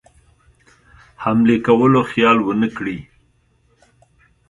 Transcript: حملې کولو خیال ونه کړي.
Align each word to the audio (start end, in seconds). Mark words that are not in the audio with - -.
حملې 1.23 1.57
کولو 1.65 2.01
خیال 2.11 2.37
ونه 2.43 2.69
کړي. 2.77 2.97